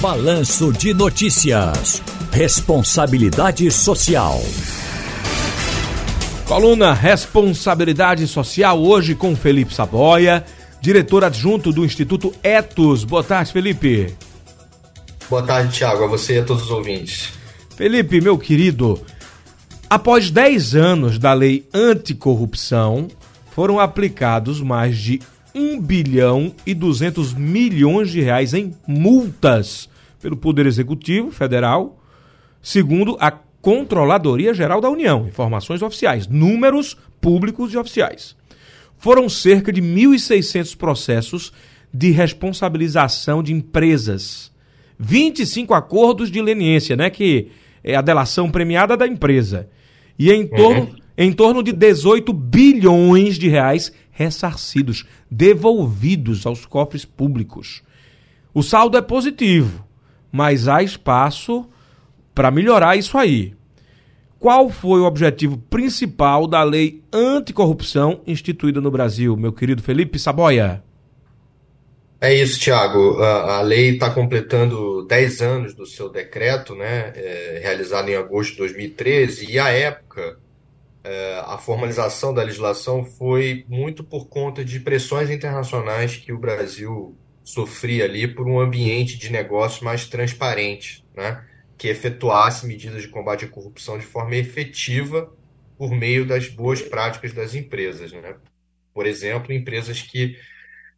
Balanço 0.00 0.74
de 0.74 0.92
Notícias. 0.92 2.02
Responsabilidade 2.30 3.70
Social. 3.70 4.38
Coluna 6.46 6.92
Responsabilidade 6.92 8.26
Social, 8.26 8.78
hoje 8.78 9.14
com 9.14 9.34
Felipe 9.34 9.74
Saboia, 9.74 10.44
diretor 10.82 11.24
adjunto 11.24 11.72
do 11.72 11.82
Instituto 11.82 12.34
Etos. 12.42 13.04
Boa 13.04 13.24
tarde, 13.24 13.52
Felipe. 13.52 14.14
Boa 15.30 15.42
tarde, 15.42 15.72
Tiago, 15.72 16.04
a 16.04 16.08
você 16.08 16.34
e 16.34 16.38
a 16.40 16.44
todos 16.44 16.64
os 16.64 16.70
ouvintes. 16.70 17.32
Felipe, 17.74 18.20
meu 18.20 18.36
querido, 18.36 19.00
após 19.88 20.30
10 20.30 20.74
anos 20.74 21.18
da 21.18 21.32
lei 21.32 21.66
anticorrupção, 21.72 23.08
foram 23.50 23.80
aplicados 23.80 24.60
mais 24.60 24.98
de 24.98 25.20
1 25.56 25.80
bilhão 25.80 26.52
e 26.66 26.74
200 26.74 27.32
milhões 27.32 28.10
de 28.10 28.20
reais 28.20 28.52
em 28.52 28.74
multas 28.86 29.88
pelo 30.20 30.36
Poder 30.36 30.66
Executivo 30.66 31.30
Federal, 31.30 31.98
segundo 32.60 33.16
a 33.18 33.30
Controladoria 33.30 34.52
Geral 34.52 34.80
da 34.80 34.90
União. 34.90 35.26
Informações 35.26 35.80
oficiais, 35.80 36.28
números 36.28 36.96
públicos 37.20 37.72
e 37.72 37.78
oficiais. 37.78 38.36
Foram 38.98 39.28
cerca 39.28 39.72
de 39.72 39.80
1.600 39.80 40.76
processos 40.76 41.52
de 41.92 42.10
responsabilização 42.10 43.42
de 43.42 43.52
empresas. 43.52 44.52
25 44.98 45.74
acordos 45.74 46.30
de 46.30 46.40
leniência, 46.40 46.96
né, 46.96 47.08
que 47.10 47.48
é 47.82 47.94
a 47.94 48.02
delação 48.02 48.50
premiada 48.50 48.96
da 48.96 49.06
empresa. 49.06 49.68
E 50.18 50.30
em 50.30 50.46
torno, 50.46 50.82
uhum. 50.82 50.96
em 51.16 51.32
torno 51.32 51.62
de 51.62 51.72
18 51.72 52.32
bilhões 52.32 53.38
de 53.38 53.48
reais 53.48 53.92
ressarcidos, 54.16 55.04
devolvidos 55.30 56.46
aos 56.46 56.64
cofres 56.64 57.04
públicos. 57.04 57.82
O 58.54 58.62
saldo 58.62 58.96
é 58.96 59.02
positivo, 59.02 59.86
mas 60.32 60.66
há 60.66 60.82
espaço 60.82 61.68
para 62.34 62.50
melhorar 62.50 62.96
isso 62.96 63.18
aí. 63.18 63.54
Qual 64.38 64.70
foi 64.70 65.00
o 65.00 65.04
objetivo 65.04 65.58
principal 65.58 66.46
da 66.46 66.62
lei 66.62 67.02
anticorrupção 67.12 68.22
instituída 68.26 68.80
no 68.80 68.90
Brasil, 68.90 69.36
meu 69.36 69.52
querido 69.52 69.82
Felipe 69.82 70.18
Saboia? 70.18 70.82
É 72.18 72.34
isso, 72.34 72.58
Tiago. 72.58 73.22
A, 73.22 73.60
lei 73.60 73.90
está 73.90 74.10
completando 74.10 75.06
10 75.06 75.42
anos 75.42 75.74
do 75.74 75.84
seu 75.84 76.08
decreto, 76.08 76.74
né, 76.74 77.12
é, 77.14 77.60
realizado 77.62 78.08
em 78.08 78.16
agosto 78.16 78.52
de 78.52 78.58
2013, 78.58 79.50
e 79.50 79.58
à 79.58 79.68
época 79.68 80.38
é, 81.06 81.40
a 81.46 81.56
formalização 81.56 82.34
da 82.34 82.42
legislação 82.42 83.04
foi 83.04 83.64
muito 83.68 84.02
por 84.02 84.26
conta 84.26 84.64
de 84.64 84.80
pressões 84.80 85.30
internacionais 85.30 86.16
que 86.16 86.32
o 86.32 86.38
Brasil 86.38 87.16
sofria 87.44 88.04
ali 88.04 88.26
por 88.26 88.48
um 88.48 88.58
ambiente 88.58 89.16
de 89.16 89.30
negócio 89.30 89.84
mais 89.84 90.06
transparente, 90.06 91.04
né? 91.14 91.44
que 91.78 91.86
efetuasse 91.86 92.66
medidas 92.66 93.02
de 93.02 93.08
combate 93.08 93.44
à 93.44 93.48
corrupção 93.48 93.96
de 93.96 94.04
forma 94.04 94.34
efetiva 94.34 95.32
por 95.78 95.92
meio 95.92 96.26
das 96.26 96.48
boas 96.48 96.82
práticas 96.82 97.32
das 97.32 97.54
empresas. 97.54 98.10
Né? 98.10 98.34
Por 98.92 99.06
exemplo, 99.06 99.52
empresas 99.52 100.02
que 100.02 100.36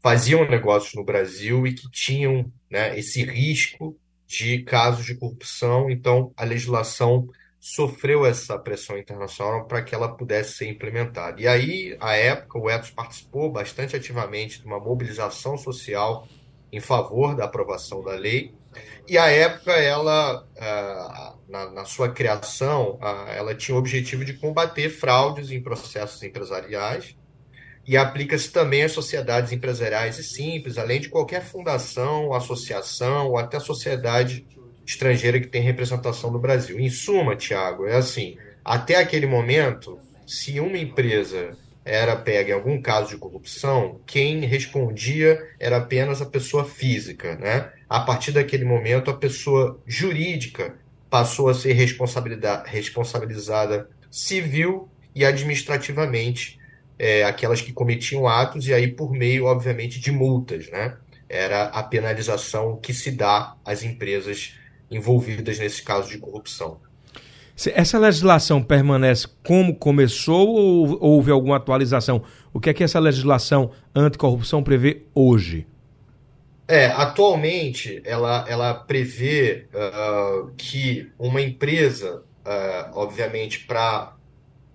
faziam 0.00 0.48
negócios 0.48 0.94
no 0.94 1.02
Brasil 1.02 1.66
e 1.66 1.72
que 1.74 1.90
tinham 1.90 2.52
né, 2.70 2.96
esse 2.96 3.24
risco 3.24 3.98
de 4.24 4.62
casos 4.62 5.04
de 5.04 5.16
corrupção, 5.16 5.90
então 5.90 6.32
a 6.36 6.44
legislação 6.44 7.28
sofreu 7.74 8.24
essa 8.24 8.56
pressão 8.56 8.96
internacional 8.96 9.64
para 9.66 9.82
que 9.82 9.92
ela 9.92 10.14
pudesse 10.14 10.52
ser 10.52 10.68
implementada. 10.68 11.40
E 11.40 11.48
aí, 11.48 11.96
à 11.98 12.14
época, 12.14 12.60
o 12.60 12.70
Etos 12.70 12.90
participou 12.90 13.50
bastante 13.50 13.96
ativamente 13.96 14.60
de 14.60 14.66
uma 14.66 14.78
mobilização 14.78 15.58
social 15.58 16.28
em 16.72 16.78
favor 16.78 17.34
da 17.34 17.44
aprovação 17.44 18.04
da 18.04 18.12
lei. 18.12 18.54
E 19.08 19.18
à 19.18 19.28
época, 19.28 19.72
ela, 19.72 20.46
ah, 20.56 21.34
na, 21.48 21.84
sua 21.84 22.08
criação, 22.08 23.00
ah, 23.02 23.26
ela 23.34 23.52
tinha 23.52 23.74
o 23.74 23.78
objetivo 23.78 24.24
de 24.24 24.34
combater 24.34 24.88
fraudes 24.88 25.50
em 25.50 25.60
processos 25.60 26.22
empresariais 26.22 27.16
e 27.84 27.96
aplica-se 27.96 28.48
também 28.48 28.84
às 28.84 28.92
sociedades 28.92 29.50
empresariais 29.50 30.20
e 30.20 30.22
simples, 30.22 30.78
além 30.78 31.00
de 31.00 31.08
qualquer 31.08 31.44
fundação, 31.44 32.32
associação 32.32 33.30
ou 33.30 33.38
até 33.38 33.58
sociedade 33.58 34.46
estrangeira 34.86 35.40
que 35.40 35.48
tem 35.48 35.60
representação 35.60 36.30
no 36.30 36.38
Brasil. 36.38 36.78
Em 36.78 36.88
suma, 36.88 37.34
Tiago, 37.34 37.86
é 37.86 37.96
assim: 37.96 38.38
até 38.64 38.94
aquele 38.96 39.26
momento, 39.26 39.98
se 40.26 40.60
uma 40.60 40.78
empresa 40.78 41.56
era 41.84 42.16
pega 42.16 42.50
em 42.50 42.54
algum 42.54 42.80
caso 42.80 43.10
de 43.10 43.16
corrupção, 43.16 44.00
quem 44.06 44.40
respondia 44.40 45.40
era 45.58 45.76
apenas 45.76 46.22
a 46.22 46.26
pessoa 46.26 46.64
física, 46.64 47.36
né? 47.36 47.70
A 47.88 48.00
partir 48.00 48.32
daquele 48.32 48.64
momento, 48.64 49.10
a 49.10 49.16
pessoa 49.16 49.80
jurídica 49.86 50.74
passou 51.08 51.48
a 51.48 51.54
ser 51.54 51.74
responsabilizada 51.74 53.88
civil 54.10 54.88
e 55.14 55.24
administrativamente 55.24 56.58
é, 56.98 57.22
aquelas 57.24 57.60
que 57.60 57.72
cometiam 57.72 58.26
atos 58.26 58.66
e 58.66 58.74
aí 58.74 58.88
por 58.88 59.12
meio, 59.12 59.44
obviamente, 59.44 60.00
de 60.00 60.10
multas, 60.10 60.68
né? 60.70 60.96
Era 61.28 61.64
a 61.64 61.82
penalização 61.82 62.76
que 62.76 62.92
se 62.92 63.12
dá 63.12 63.56
às 63.64 63.84
empresas 63.84 64.54
envolvidas 64.90 65.58
nesses 65.58 65.80
casos 65.80 66.10
de 66.10 66.18
corrupção. 66.18 66.78
Essa 67.74 67.98
legislação 67.98 68.62
permanece 68.62 69.26
como 69.42 69.74
começou 69.74 70.48
ou 70.48 70.98
houve 71.00 71.30
alguma 71.30 71.56
atualização? 71.56 72.22
O 72.52 72.60
que 72.60 72.68
é 72.68 72.74
que 72.74 72.84
essa 72.84 72.98
legislação 72.98 73.70
anticorrupção 73.94 74.62
prevê 74.62 75.04
hoje? 75.14 75.66
É, 76.68 76.86
atualmente 76.86 78.02
ela, 78.04 78.44
ela 78.48 78.74
prevê 78.74 79.68
uh, 79.72 80.50
que 80.56 81.10
uma 81.18 81.40
empresa, 81.40 82.22
uh, 82.44 82.90
obviamente, 82.98 83.60
para 83.60 84.16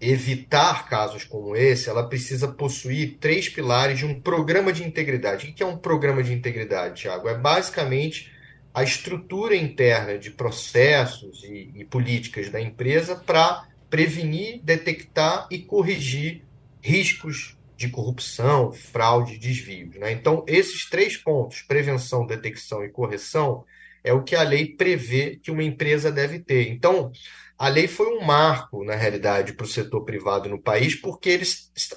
evitar 0.00 0.88
casos 0.88 1.24
como 1.24 1.54
esse, 1.54 1.90
ela 1.90 2.08
precisa 2.08 2.48
possuir 2.48 3.18
três 3.20 3.48
pilares 3.48 3.98
de 3.98 4.06
um 4.06 4.18
programa 4.18 4.72
de 4.72 4.82
integridade. 4.82 5.48
O 5.48 5.52
que 5.52 5.62
é 5.62 5.66
um 5.66 5.76
programa 5.76 6.22
de 6.22 6.32
integridade, 6.32 7.02
Tiago? 7.02 7.28
É 7.28 7.36
basicamente 7.36 8.32
a 8.72 8.82
estrutura 8.82 9.56
interna 9.56 10.18
de 10.18 10.30
processos 10.30 11.42
e, 11.44 11.70
e 11.74 11.84
políticas 11.84 12.48
da 12.48 12.60
empresa 12.60 13.16
para 13.16 13.66
prevenir, 13.88 14.60
detectar 14.62 15.48
e 15.50 15.58
corrigir 15.58 16.42
riscos 16.80 17.56
de 17.76 17.88
corrupção, 17.88 18.72
fraude, 18.72 19.38
desvios. 19.38 19.96
Né? 19.96 20.12
Então, 20.12 20.44
esses 20.46 20.88
três 20.88 21.16
pontos, 21.16 21.62
prevenção, 21.62 22.26
detecção 22.26 22.84
e 22.84 22.90
correção, 22.90 23.64
é 24.04 24.12
o 24.12 24.22
que 24.22 24.36
a 24.36 24.42
lei 24.42 24.66
prevê 24.66 25.40
que 25.42 25.50
uma 25.50 25.64
empresa 25.64 26.12
deve 26.12 26.38
ter. 26.38 26.68
Então, 26.68 27.10
a 27.58 27.68
lei 27.68 27.88
foi 27.88 28.06
um 28.16 28.22
marco, 28.22 28.84
na 28.84 28.94
realidade, 28.94 29.52
para 29.52 29.64
o 29.64 29.68
setor 29.68 30.04
privado 30.04 30.48
no 30.48 30.60
país, 30.60 30.94
porque 30.94 31.40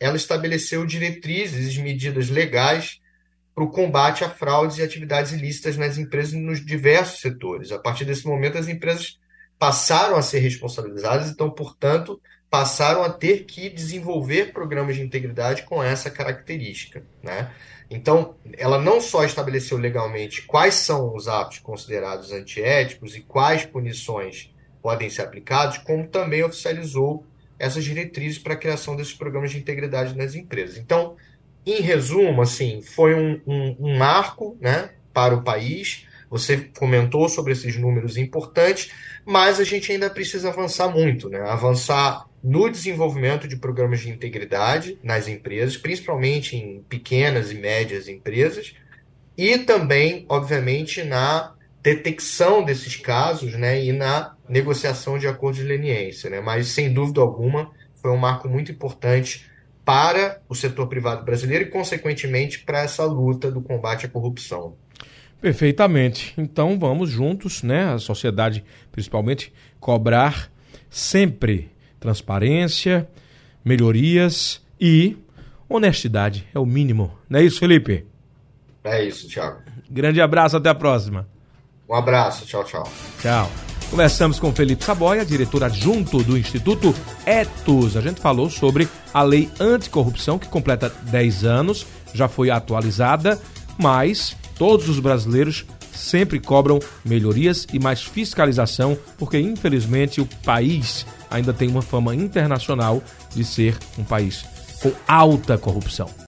ela 0.00 0.16
estabeleceu 0.16 0.84
diretrizes 0.84 1.76
e 1.76 1.80
medidas 1.80 2.28
legais 2.28 3.00
para 3.56 3.64
o 3.64 3.70
combate 3.70 4.22
a 4.22 4.28
fraudes 4.28 4.76
e 4.76 4.82
atividades 4.82 5.32
ilícitas 5.32 5.78
nas 5.78 5.96
empresas 5.96 6.34
nos 6.34 6.62
diversos 6.62 7.20
setores. 7.20 7.72
A 7.72 7.78
partir 7.78 8.04
desse 8.04 8.26
momento, 8.26 8.58
as 8.58 8.68
empresas 8.68 9.18
passaram 9.58 10.14
a 10.16 10.20
ser 10.20 10.40
responsabilizadas, 10.40 11.30
então, 11.30 11.48
portanto, 11.50 12.20
passaram 12.50 13.02
a 13.02 13.08
ter 13.08 13.46
que 13.46 13.70
desenvolver 13.70 14.52
programas 14.52 14.96
de 14.96 15.02
integridade 15.02 15.62
com 15.62 15.82
essa 15.82 16.10
característica. 16.10 17.02
Né? 17.22 17.50
Então, 17.90 18.36
ela 18.58 18.78
não 18.78 19.00
só 19.00 19.24
estabeleceu 19.24 19.78
legalmente 19.78 20.42
quais 20.42 20.74
são 20.74 21.14
os 21.14 21.26
atos 21.26 21.58
considerados 21.58 22.32
antiéticos 22.32 23.16
e 23.16 23.22
quais 23.22 23.64
punições 23.64 24.54
podem 24.82 25.08
ser 25.08 25.22
aplicados, 25.22 25.78
como 25.78 26.06
também 26.06 26.44
oficializou 26.44 27.24
essas 27.58 27.84
diretrizes 27.84 28.38
para 28.38 28.52
a 28.52 28.58
criação 28.58 28.94
desses 28.94 29.14
programas 29.14 29.50
de 29.50 29.56
integridade 29.56 30.14
nas 30.14 30.34
empresas. 30.34 30.76
Então, 30.76 31.16
em 31.66 31.80
resumo, 31.80 32.42
assim, 32.42 32.80
foi 32.80 33.14
um, 33.14 33.40
um, 33.46 33.76
um 33.80 33.98
marco 33.98 34.56
né, 34.60 34.90
para 35.12 35.34
o 35.34 35.42
país. 35.42 36.06
Você 36.30 36.70
comentou 36.78 37.28
sobre 37.28 37.52
esses 37.52 37.76
números 37.76 38.16
importantes, 38.16 38.92
mas 39.24 39.58
a 39.58 39.64
gente 39.64 39.90
ainda 39.90 40.08
precisa 40.08 40.48
avançar 40.48 40.88
muito, 40.88 41.28
né? 41.28 41.40
Avançar 41.40 42.26
no 42.42 42.70
desenvolvimento 42.70 43.48
de 43.48 43.56
programas 43.56 44.00
de 44.00 44.10
integridade 44.10 44.98
nas 45.02 45.26
empresas, 45.26 45.76
principalmente 45.76 46.56
em 46.56 46.82
pequenas 46.88 47.50
e 47.50 47.54
médias 47.54 48.06
empresas, 48.06 48.74
e 49.36 49.58
também, 49.58 50.24
obviamente, 50.28 51.02
na 51.02 51.54
detecção 51.82 52.64
desses 52.64 52.96
casos 52.96 53.54
né, 53.54 53.84
e 53.84 53.92
na 53.92 54.34
negociação 54.48 55.18
de 55.18 55.26
acordos 55.26 55.60
de 55.60 55.66
leniência. 55.66 56.30
Né? 56.30 56.40
Mas, 56.40 56.68
sem 56.68 56.92
dúvida 56.92 57.20
alguma, 57.20 57.70
foi 57.96 58.10
um 58.10 58.16
marco 58.16 58.48
muito 58.48 58.70
importante 58.70 59.44
para 59.86 60.42
o 60.48 60.54
setor 60.54 60.88
privado 60.88 61.24
brasileiro 61.24 61.64
e, 61.64 61.70
consequentemente, 61.70 62.58
para 62.58 62.80
essa 62.80 63.04
luta 63.04 63.52
do 63.52 63.60
combate 63.62 64.04
à 64.04 64.08
corrupção. 64.08 64.74
Perfeitamente. 65.40 66.34
Então 66.36 66.76
vamos 66.76 67.08
juntos, 67.08 67.62
né, 67.62 67.92
a 67.92 67.98
sociedade 67.98 68.64
principalmente, 68.90 69.52
cobrar 69.78 70.50
sempre 70.90 71.70
transparência, 72.00 73.08
melhorias 73.64 74.60
e 74.80 75.16
honestidade. 75.68 76.48
É 76.52 76.58
o 76.58 76.66
mínimo. 76.66 77.16
Não 77.30 77.38
é 77.38 77.44
isso, 77.44 77.60
Felipe? 77.60 78.04
É 78.82 79.04
isso, 79.04 79.28
Thiago. 79.28 79.60
Grande 79.88 80.20
abraço, 80.20 80.56
até 80.56 80.68
a 80.68 80.74
próxima. 80.74 81.28
Um 81.88 81.94
abraço, 81.94 82.44
tchau, 82.44 82.64
tchau. 82.64 82.90
Tchau. 83.20 83.65
Conversamos 83.90 84.38
com 84.40 84.52
Felipe 84.52 84.84
Saboia, 84.84 85.24
diretor 85.24 85.64
adjunto 85.64 86.22
do 86.22 86.36
Instituto 86.36 86.94
Etos. 87.24 87.96
A 87.96 88.00
gente 88.00 88.20
falou 88.20 88.50
sobre 88.50 88.88
a 89.14 89.22
lei 89.22 89.48
anticorrupção, 89.60 90.38
que 90.38 90.48
completa 90.48 90.92
10 91.04 91.44
anos, 91.44 91.86
já 92.12 92.28
foi 92.28 92.50
atualizada, 92.50 93.40
mas 93.78 94.36
todos 94.58 94.88
os 94.88 94.98
brasileiros 94.98 95.64
sempre 95.92 96.40
cobram 96.40 96.78
melhorias 97.04 97.66
e 97.72 97.78
mais 97.78 98.02
fiscalização, 98.02 98.98
porque 99.16 99.38
infelizmente 99.38 100.20
o 100.20 100.26
país 100.44 101.06
ainda 101.30 101.52
tem 101.52 101.68
uma 101.68 101.82
fama 101.82 102.14
internacional 102.14 103.02
de 103.34 103.44
ser 103.44 103.78
um 103.96 104.04
país 104.04 104.44
com 104.82 104.92
alta 105.06 105.56
corrupção. 105.56 106.08